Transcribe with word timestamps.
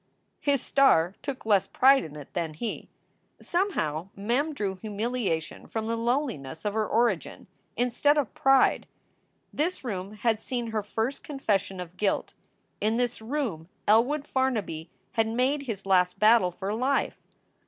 His 0.39 0.63
star 0.63 1.13
took 1.21 1.45
less 1.45 1.67
pride 1.67 2.03
in 2.03 2.15
it 2.15 2.33
than 2.33 2.55
he. 2.55 2.89
Somehow 3.39 4.09
Mem 4.15 4.51
drew 4.51 4.73
humiliation 4.77 5.67
from 5.67 5.85
the 5.85 5.95
lowliness 5.95 6.65
of 6.65 6.73
her 6.73 6.87
origin, 6.87 7.45
instead 7.77 8.17
of 8.17 8.33
pride. 8.33 8.87
This 9.53 9.83
room 9.83 10.13
had 10.13 10.39
seen 10.39 10.71
her 10.71 10.81
first 10.81 11.23
confession 11.23 11.79
of 11.79 11.97
guilt. 11.97 12.33
In 12.79 12.97
this 12.97 13.21
room 13.21 13.69
Elwood 13.87 14.25
Farnaby 14.25 14.89
had 15.11 15.27
made 15.27 15.67
his 15.67 15.85
last 15.85 16.17
battle 16.17 16.49
for 16.49 16.73
life. 16.73 17.21